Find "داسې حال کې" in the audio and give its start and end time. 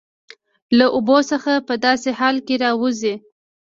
1.85-2.55